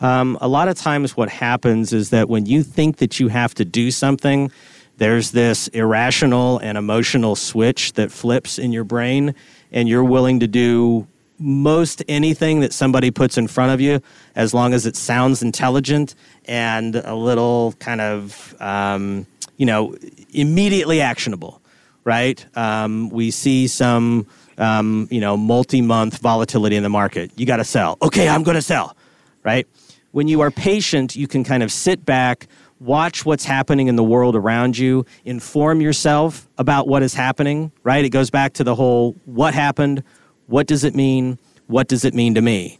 [0.00, 3.54] Um, a lot of times, what happens is that when you think that you have
[3.54, 4.52] to do something,
[4.98, 9.34] there's this irrational and emotional switch that flips in your brain,
[9.72, 11.06] and you're willing to do
[11.38, 14.00] most anything that somebody puts in front of you
[14.34, 16.14] as long as it sounds intelligent
[16.46, 19.96] and a little kind of, um, you know,
[20.32, 21.60] immediately actionable,
[22.04, 22.44] right?
[22.56, 24.26] Um, we see some,
[24.58, 27.30] um, you know, multi month volatility in the market.
[27.36, 27.98] You got to sell.
[28.02, 28.96] Okay, I'm going to sell,
[29.42, 29.66] right?
[30.12, 32.48] When you are patient, you can kind of sit back
[32.80, 38.04] watch what's happening in the world around you, inform yourself about what is happening, right?
[38.04, 40.02] It goes back to the whole what happened,
[40.46, 42.78] what does it mean, what does it mean to me?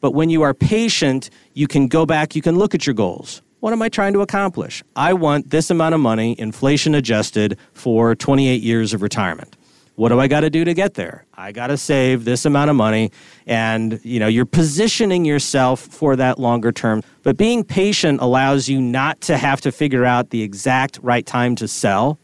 [0.00, 3.42] But when you are patient, you can go back, you can look at your goals.
[3.60, 4.82] What am I trying to accomplish?
[4.94, 9.56] I want this amount of money, inflation adjusted, for 28 years of retirement.
[9.96, 11.24] What do I got to do to get there?
[11.34, 13.12] I got to save this amount of money
[13.46, 17.02] and you know, you're positioning yourself for that longer term.
[17.22, 21.54] But being patient allows you not to have to figure out the exact right time
[21.56, 22.18] to sell,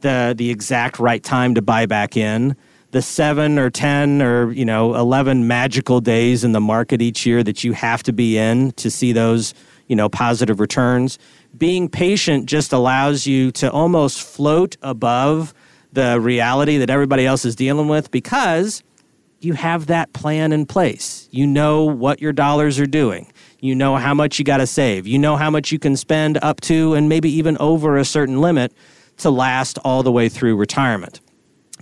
[0.00, 2.56] the the exact right time to buy back in,
[2.96, 7.42] the 7 or 10 or, you know, 11 magical days in the market each year
[7.42, 9.52] that you have to be in to see those,
[9.86, 11.18] you know, positive returns.
[11.58, 15.52] Being patient just allows you to almost float above
[15.92, 18.82] the reality that everybody else is dealing with because
[19.40, 21.28] you have that plan in place.
[21.30, 23.30] You know what your dollars are doing.
[23.60, 25.06] You know how much you got to save.
[25.06, 28.40] You know how much you can spend up to and maybe even over a certain
[28.40, 28.72] limit
[29.18, 31.20] to last all the way through retirement.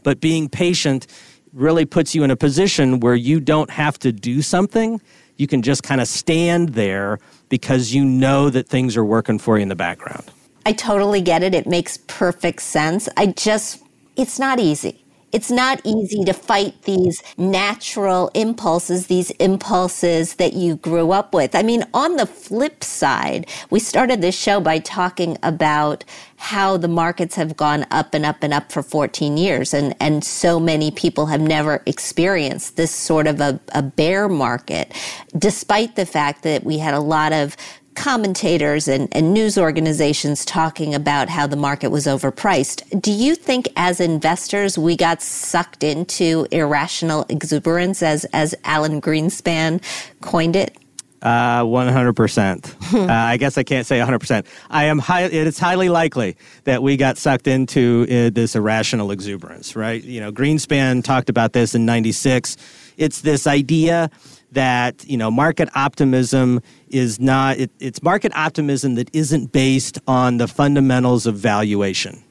[0.05, 1.09] But being patient
[1.53, 5.01] really puts you in a position where you don't have to do something.
[5.37, 9.57] You can just kind of stand there because you know that things are working for
[9.57, 10.25] you in the background.
[10.67, 11.55] I totally get it.
[11.55, 13.09] It makes perfect sense.
[13.17, 13.83] I just
[14.17, 15.04] it's not easy.
[15.35, 21.57] It's not easy to fight these natural impulses, these impulses that you grew up with.
[21.57, 26.05] I mean, on the flip side, we started this show by talking about
[26.37, 29.75] how the markets have gone up and up and up for 14 years.
[29.75, 34.93] And, and so many people have never experienced this sort of a, a bear market,
[35.37, 37.57] despite the fact that we had a lot of
[37.95, 43.01] commentators and, and news organizations talking about how the market was overpriced.
[43.01, 49.83] Do you think as investors we got sucked into irrational exuberance as as Alan Greenspan
[50.21, 50.77] coined it?
[51.25, 53.09] Uh, 100%.
[53.09, 54.45] uh, I guess I can't say 100%.
[54.69, 59.75] I am high, it's highly likely that we got sucked into uh, this irrational exuberance,
[59.75, 60.05] right?
[60.05, 62.59] You know, Greenspan talked about this in 96.
[62.99, 64.11] It's this idea
[64.55, 70.39] that you know market optimism is not it, it's market optimism that isn't based on
[70.39, 72.25] the fundamentals of valuation.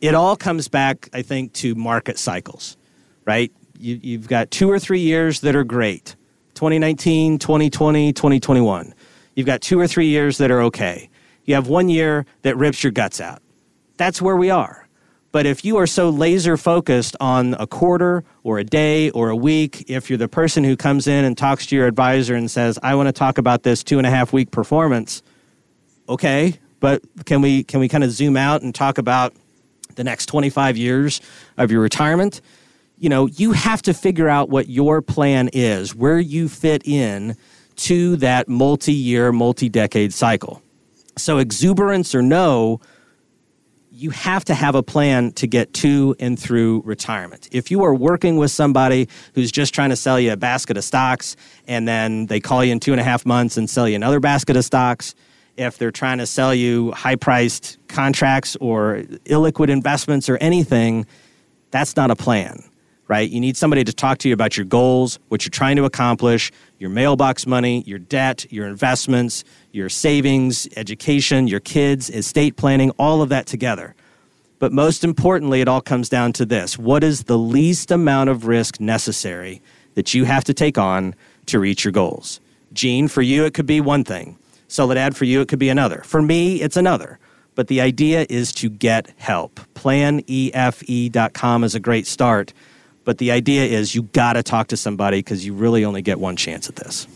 [0.00, 2.76] It all comes back i think to market cycles
[3.26, 3.52] right?
[3.78, 6.16] You, you've got two or three years that are great
[6.54, 8.94] 2019 2020 2021
[9.34, 11.10] you've got two or three years that are okay.
[11.44, 13.42] You have one year that rips your guts out.
[13.98, 14.85] That's where we are
[15.36, 19.36] but if you are so laser focused on a quarter or a day or a
[19.36, 22.78] week, if you're the person who comes in and talks to your advisor and says,
[22.82, 25.22] I want to talk about this two and a half week performance,
[26.08, 29.34] okay, but can we can we kind of zoom out and talk about
[29.96, 31.20] the next 25 years
[31.58, 32.40] of your retirement?
[32.96, 37.36] You know, you have to figure out what your plan is, where you fit in
[37.76, 40.62] to that multi-year, multi-decade cycle.
[41.18, 42.80] So exuberance or no,
[43.96, 47.48] you have to have a plan to get to and through retirement.
[47.50, 50.84] If you are working with somebody who's just trying to sell you a basket of
[50.84, 51.34] stocks
[51.66, 54.20] and then they call you in two and a half months and sell you another
[54.20, 55.14] basket of stocks,
[55.56, 61.06] if they're trying to sell you high priced contracts or illiquid investments or anything,
[61.70, 62.62] that's not a plan,
[63.08, 63.28] right?
[63.28, 66.50] You need somebody to talk to you about your goals, what you're trying to accomplish,
[66.78, 73.22] your mailbox money, your debt, your investments, your savings, education, your kids, estate planning, all
[73.22, 73.94] of that together.
[74.58, 78.46] But most importantly, it all comes down to this what is the least amount of
[78.46, 79.62] risk necessary
[79.94, 81.14] that you have to take on
[81.46, 82.40] to reach your goals?
[82.72, 84.38] Jean, for you, it could be one thing.
[84.68, 86.02] Soledad, for you, it could be another.
[86.04, 87.18] For me, it's another.
[87.54, 89.60] But the idea is to get help.
[89.74, 92.52] PlanEFE.com is a great start.
[93.06, 96.18] But the idea is you got to talk to somebody because you really only get
[96.18, 97.06] one chance at this.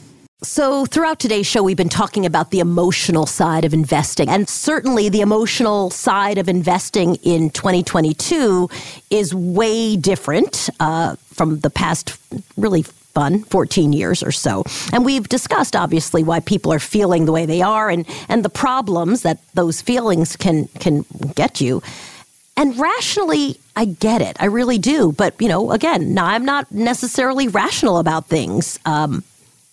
[0.43, 4.31] So, throughout today's show, we've been talking about the emotional side of investing.
[4.31, 8.71] And certainly, the emotional side of investing in 2022
[9.11, 12.17] is way different uh, from the past,
[12.57, 17.33] really, fun 14 years or so and we've discussed obviously why people are feeling the
[17.33, 21.83] way they are and and the problems that those feelings can can get you
[22.57, 24.37] and rationally i get it.
[24.41, 25.13] I really do.
[25.13, 28.79] But you know again i'm not necessarily rational about things.
[28.85, 29.25] Um,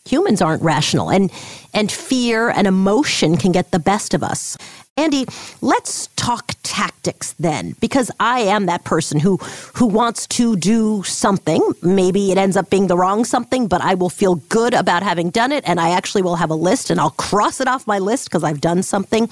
[0.08, 1.10] humans aren't rational.
[1.12, 1.32] And
[1.74, 4.58] and fear and emotion can get the best of us.
[4.96, 5.26] Andy,
[5.62, 9.38] let's talk tactics then, because I am that person who
[9.76, 11.62] who wants to do something.
[11.84, 15.30] Maybe it ends up being the wrong something, but I will feel good about having
[15.30, 18.00] done it, and I actually will have a list, and I'll cross it off my
[18.00, 19.30] list because I've done something,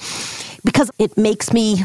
[0.64, 1.84] because it makes me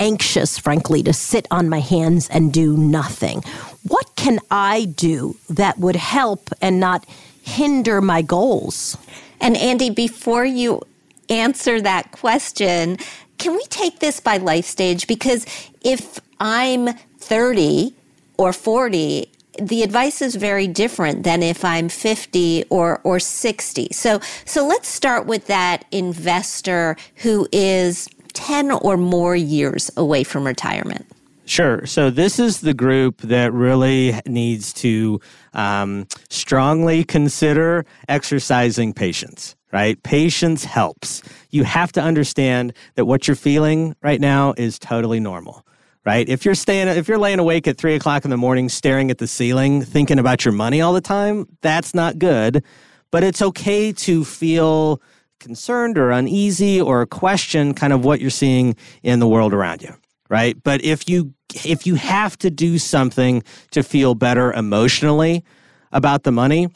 [0.00, 3.42] anxious, frankly, to sit on my hands and do nothing.
[3.86, 7.06] What can I do that would help and not
[7.42, 8.96] hinder my goals?
[9.40, 10.82] And Andy, before you
[11.28, 12.98] answer that question,
[13.38, 15.06] can we take this by life stage?
[15.06, 15.46] Because
[15.82, 17.94] if I'm 30
[18.36, 23.88] or 40, the advice is very different than if I'm 50 or or 60.
[23.92, 28.08] So so let's start with that investor who is
[28.46, 31.06] 10 or more years away from retirement.
[31.44, 31.84] Sure.
[31.84, 35.20] So this is the group that really needs to
[35.52, 40.02] um, strongly consider exercising patience right?
[40.02, 41.22] Patience helps.
[41.50, 45.64] You have to understand that what you're feeling right now is totally normal,
[46.04, 46.28] right?
[46.28, 49.18] If you're staying, if you're laying awake at three o'clock in the morning, staring at
[49.18, 52.64] the ceiling, thinking about your money all the time, that's not good.
[53.12, 55.00] But it's okay to feel
[55.40, 59.94] concerned or uneasy or question kind of what you're seeing in the world around you,
[60.28, 60.56] right?
[60.62, 65.44] But if you if you have to do something to feel better emotionally
[65.90, 66.68] about the money,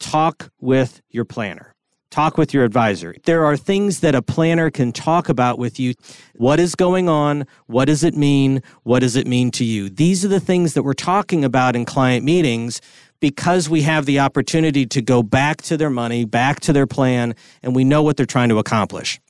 [0.00, 1.70] talk with your planner
[2.10, 3.14] Talk with your advisor.
[3.24, 5.94] There are things that a planner can talk about with you.
[6.34, 7.46] What is going on?
[7.66, 8.64] What does it mean?
[8.82, 9.88] What does it mean to you?
[9.88, 12.80] These are the things that we're talking about in client meetings
[13.20, 17.34] because we have the opportunity to go back to their money, back to their plan,
[17.62, 19.20] and we know what they're trying to accomplish.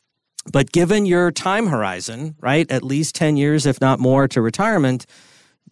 [0.50, 5.04] But given your time horizon, right, at least 10 years, if not more, to retirement,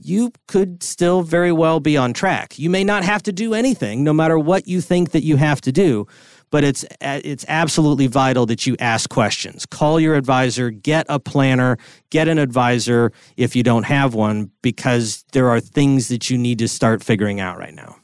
[0.00, 2.58] you could still very well be on track.
[2.58, 5.60] You may not have to do anything, no matter what you think that you have
[5.62, 6.06] to do
[6.50, 9.66] but it's it's absolutely vital that you ask questions.
[9.66, 11.76] Call your advisor, get a planner,
[12.10, 16.58] get an advisor if you don't have one because there are things that you need
[16.58, 17.96] to start figuring out right now.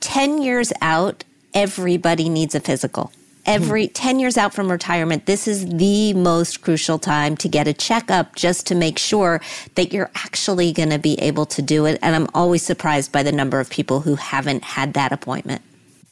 [0.00, 3.12] 10 years out, everybody needs a physical.
[3.46, 3.92] Every hmm.
[3.92, 8.36] 10 years out from retirement, this is the most crucial time to get a checkup
[8.36, 9.40] just to make sure
[9.74, 11.98] that you're actually going to be able to do it.
[12.02, 15.62] And I'm always surprised by the number of people who haven't had that appointment.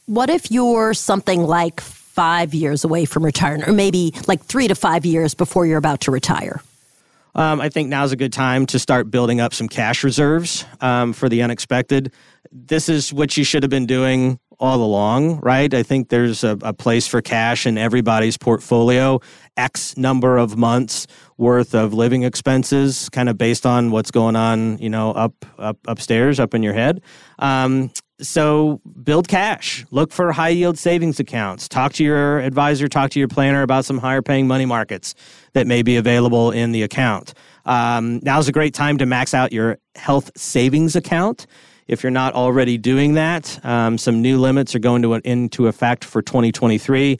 [0.07, 4.73] What if you're something like five years away from retirement, or maybe like three to
[4.73, 6.61] five years before you're about to retire?
[7.37, 11.13] Um, I think now's a good time to start building up some cash reserves um,
[11.13, 12.11] for the unexpected.
[12.51, 15.71] This is what you should have been doing all along, right?
[15.71, 19.19] I think there's a, a, place for cash in everybody's portfolio,
[19.55, 21.05] X number of months
[21.37, 25.77] worth of living expenses, kind of based on what's going on, you know, up up
[25.87, 27.01] upstairs, up in your head.
[27.37, 29.85] Um, so build cash.
[29.91, 31.67] Look for high yield savings accounts.
[31.67, 32.87] Talk to your advisor.
[32.87, 35.15] Talk to your planner about some higher paying money markets
[35.53, 37.33] that may be available in the account.
[37.65, 41.47] Um, now's a great time to max out your health savings account
[41.87, 46.03] if you're not already doing that, um, some new limits are going to into effect
[46.03, 47.19] for 2023.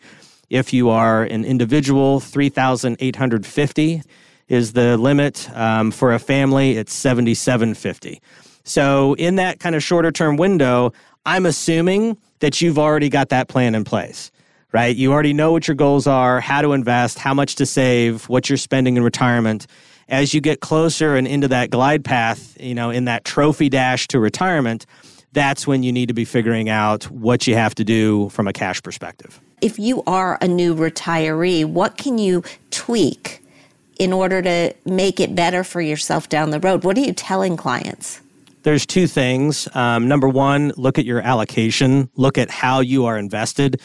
[0.50, 4.02] If you are an individual, 3,850
[4.48, 5.50] is the limit.
[5.54, 8.22] Um, for a family, it's 7,750.
[8.68, 10.94] So in that kind of shorter term window,
[11.26, 14.32] I'm assuming that you've already got that plan in place
[14.74, 14.98] right?
[14.98, 18.50] You already know what your goals are, how to invest, how much to save, what
[18.50, 19.66] you're spending in retirement
[20.10, 24.08] as you get closer and into that glide path, you know, in that trophy dash
[24.08, 24.86] to retirement,
[25.34, 28.54] that's when you need to be figuring out what you have to do from a
[28.54, 29.40] cash perspective.
[29.62, 33.44] If you are a new retiree, what can you tweak
[34.00, 36.84] in order to make it better for yourself down the road?
[36.84, 38.22] What are you telling clients?
[38.68, 39.70] There's two things.
[39.76, 43.80] Um, number one, look at your allocation, look at how you are invested,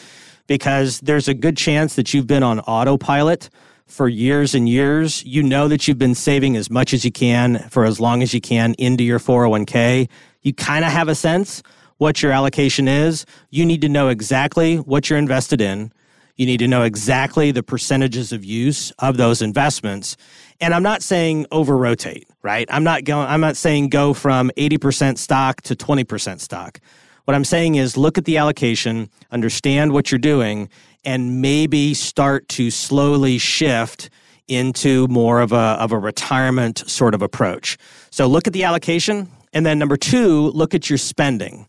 [0.45, 3.49] because there's a good chance that you've been on autopilot
[3.85, 5.23] for years and years.
[5.23, 8.33] You know that you've been saving as much as you can for as long as
[8.33, 10.09] you can into your 401k.
[10.41, 11.63] You kind of have a sense
[11.97, 13.25] what your allocation is.
[13.51, 15.93] You need to know exactly what you're invested in.
[16.35, 20.17] You need to know exactly the percentages of use of those investments.
[20.59, 22.67] And I'm not saying over rotate, right?
[22.71, 26.79] I'm not going I'm not saying go from 80% stock to 20% stock.
[27.25, 30.69] What I'm saying is look at the allocation, understand what you're doing,
[31.05, 34.09] and maybe start to slowly shift
[34.47, 37.77] into more of a, of a retirement sort of approach.
[38.09, 39.29] So look at the allocation.
[39.53, 41.67] And then number two, look at your spending.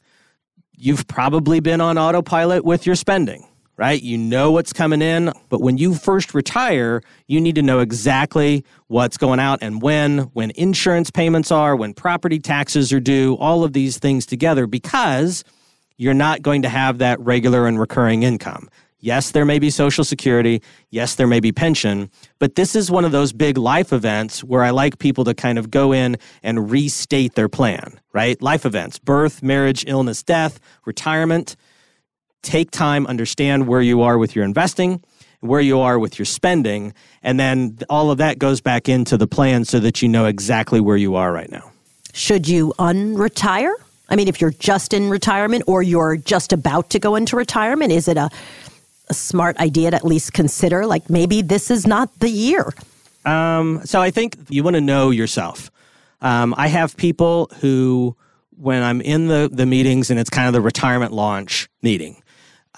[0.77, 3.47] you've probably been on autopilot with your spending,
[3.77, 4.01] right?
[4.01, 8.65] You know what's coming in, but when you first retire, you need to know exactly
[8.87, 13.65] what's going out and when, when insurance payments are, when property taxes are due, all
[13.65, 15.45] of these things together because
[15.97, 18.69] you're not going to have that regular and recurring income.
[19.05, 20.63] Yes, there may be Social Security.
[20.89, 22.11] Yes, there may be pension.
[22.39, 25.59] But this is one of those big life events where I like people to kind
[25.59, 28.41] of go in and restate their plan, right?
[28.41, 31.55] Life events birth, marriage, illness, death, retirement.
[32.45, 35.03] Take time, understand where you are with your investing,
[35.41, 39.27] where you are with your spending, and then all of that goes back into the
[39.27, 41.73] plan so that you know exactly where you are right now.
[42.13, 43.73] Should you unretire?
[44.09, 47.91] I mean, if you're just in retirement or you're just about to go into retirement,
[47.91, 48.31] is it a
[49.09, 50.87] a smart idea to at least consider?
[50.87, 52.73] Like maybe this is not the year.
[53.25, 55.71] Um, so I think you want to know yourself.
[56.21, 58.17] Um, I have people who,
[58.57, 62.23] when I'm in the the meetings and it's kind of the retirement launch meeting,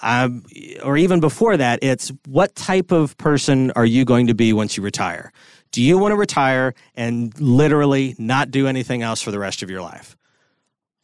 [0.01, 0.43] um,
[0.83, 4.77] or even before that, it's what type of person are you going to be once
[4.77, 5.31] you retire?
[5.71, 9.69] Do you want to retire and literally not do anything else for the rest of
[9.69, 10.15] your life?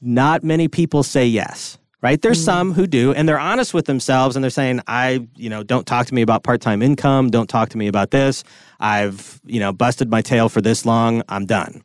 [0.02, 2.22] Not many people say yes right?
[2.22, 5.50] There's mm some who do, and they're honest with themselves and they're saying, I, you
[5.50, 7.32] know, don't talk to me about part time income.
[7.32, 8.44] Don't talk to me about this.
[8.80, 11.24] I've, you know, busted my tail for this long.
[11.30, 11.82] I'm done.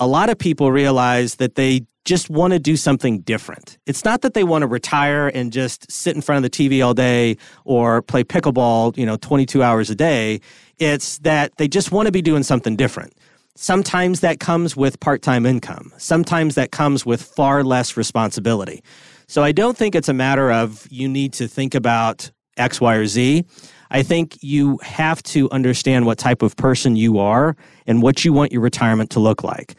[0.00, 3.78] A lot of people realize that they just want to do something different.
[3.86, 6.84] It's not that they want to retire and just sit in front of the TV
[6.84, 10.40] all day or play pickleball, you know, 22 hours a day.
[10.78, 13.14] It's that they just want to be doing something different.
[13.54, 15.92] Sometimes that comes with part time income.
[15.98, 18.82] Sometimes that comes with far less responsibility.
[19.28, 22.94] So I don't think it's a matter of you need to think about X, Y,
[22.94, 23.44] or Z.
[23.90, 28.32] I think you have to understand what type of person you are and what you
[28.32, 29.74] want your retirement to look like.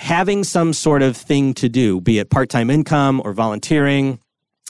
[0.00, 4.18] Having some sort of thing to do, be it part time income or volunteering,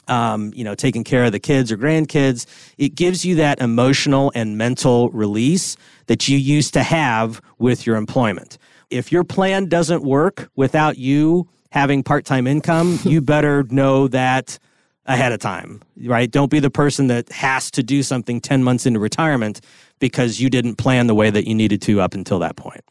[0.09, 2.45] um, you know, taking care of the kids or grandkids,
[2.77, 5.77] it gives you that emotional and mental release
[6.07, 8.57] that you used to have with your employment.
[8.89, 14.59] If your plan doesn't work without you having part time income, you better know that
[15.05, 16.29] ahead of time, right?
[16.29, 19.61] Don't be the person that has to do something 10 months into retirement
[19.99, 22.83] because you didn't plan the way that you needed to up until that point.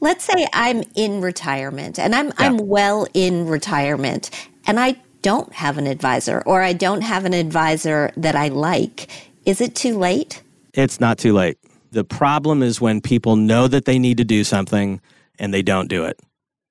[0.00, 2.32] Let's say I'm in retirement and I'm yeah.
[2.38, 4.30] I'm well in retirement
[4.66, 9.08] and I don't have an advisor or I don't have an advisor that I like.
[9.44, 10.42] Is it too late?
[10.72, 11.58] It's not too late.
[11.90, 15.00] The problem is when people know that they need to do something
[15.38, 16.20] and they don't do it,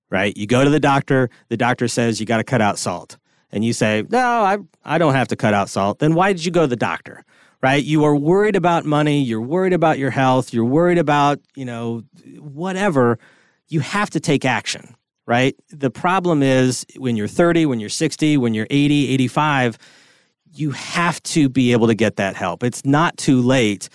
[0.09, 0.35] right?
[0.35, 3.17] You go to the doctor, the doctor says you got to cut out salt.
[3.51, 5.97] And you say, no, I, I don't have to cut out salt.
[5.97, 7.25] Then why did you go to the doctor?
[7.61, 7.83] Right?
[7.83, 9.21] You are worried about money.
[9.21, 10.53] You're worried about your health.
[10.53, 12.03] You're worried about, you know,
[12.37, 13.19] whatever.
[13.67, 14.95] You have to take action,
[15.25, 15.55] right?
[15.69, 19.77] The problem is when you're 30, when you're 60, when you're 80, 85,
[20.53, 22.63] you have to be able to get that help.
[22.63, 23.89] It's not too late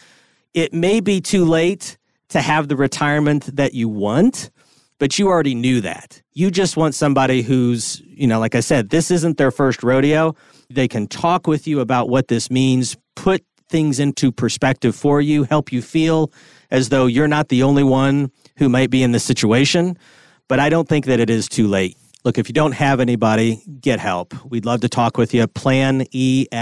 [0.54, 1.98] it may be too late
[2.28, 4.50] to have the retirement that you want,
[4.98, 6.22] but you already knew that.
[6.32, 10.34] You just want somebody who's, you know, like I said, this isn't their first rodeo.
[10.70, 13.44] They can talk with you about what this means, put
[13.74, 16.30] things into perspective for you, help you feel
[16.70, 19.98] as though you're not the only one who might be in this situation.
[20.46, 21.96] But I don't think that it is too late.
[22.24, 24.32] Look, if you don't have anybody, get help.
[24.48, 25.44] We'd love to talk with you.
[25.48, 26.52] PlanEFE.com,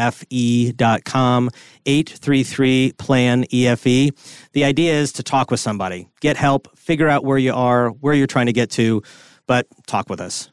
[1.85, 4.11] 833 PLAN EFE.
[4.53, 8.15] The idea is to talk with somebody, get help, figure out where you are, where
[8.15, 9.03] you're trying to get to,
[9.47, 10.52] but talk with us.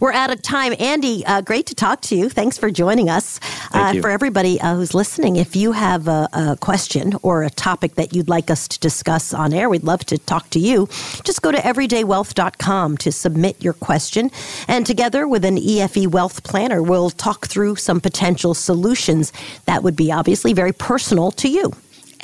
[0.00, 0.74] We're out of time.
[0.78, 2.28] Andy, uh, great to talk to you.
[2.28, 3.40] Thanks for joining us.
[3.72, 7.94] Uh, for everybody uh, who's listening, if you have a, a, question or a topic
[7.94, 10.88] that you'd like us to discuss on air, we'd love to talk to you.
[11.24, 14.30] Just go to everydaywealth.com to submit your question.
[14.68, 19.32] And together with an EFE Wealth Planner, we'll talk through some potential solutions
[19.66, 21.72] that would be obviously very personal to you.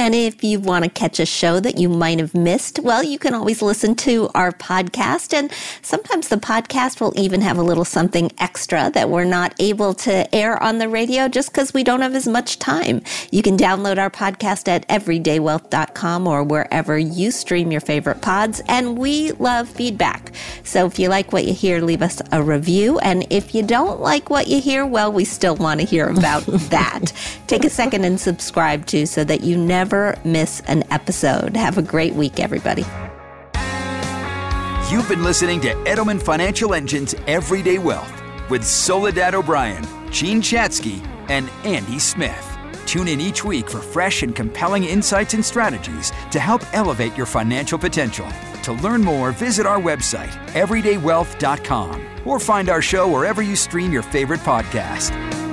[0.01, 3.19] And if you want to catch a show that you might have missed, well, you
[3.19, 5.35] can always listen to our podcast.
[5.35, 5.51] And
[5.83, 10.33] sometimes the podcast will even have a little something extra that we're not able to
[10.33, 13.03] air on the radio just because we don't have as much time.
[13.33, 18.63] You can download our podcast at everydaywealth.com or wherever you stream your favorite pods.
[18.69, 20.33] And we love feedback.
[20.63, 23.01] So if you like what you hear, leave us a review.
[23.01, 26.43] And if you don't like what you hear, well, we still want to hear about
[26.47, 27.13] that.
[27.49, 31.57] Take a second and subscribe to so that you never never miss an episode.
[31.57, 32.85] Have a great week, everybody.
[34.91, 38.13] You've been listening to Edelman Financial Engine's Everyday Wealth
[38.51, 42.45] with Soledad O'Brien, Jean Chatzky, and Andy Smith.
[42.85, 47.27] Tune in each week for fresh and compelling insights and strategies to help elevate your
[47.27, 48.27] financial potential.
[48.65, 54.03] To learn more, visit our website, everydaywealth.com, or find our show wherever you stream your
[54.03, 55.48] favorite podcast.